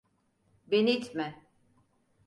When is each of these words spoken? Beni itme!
Beni 0.71 0.91
itme! 0.91 1.45